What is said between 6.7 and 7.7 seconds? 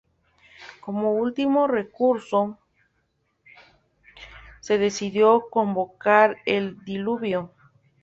diluvio.